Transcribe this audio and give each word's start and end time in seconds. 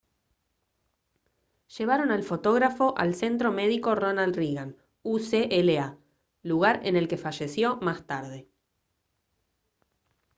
llevaron 1.77 2.09
al 2.09 2.23
fotógrafo 2.23 2.95
al 2.97 3.13
centro 3.13 3.51
médico 3.51 3.93
ronald 3.93 4.35
reagan 4.35 4.75
ucla 5.03 5.99
lugar 6.41 6.79
en 6.85 6.95
el 6.95 7.07
que 7.07 7.17
falleció 7.19 7.77
más 7.83 8.07
tarde 8.07 8.47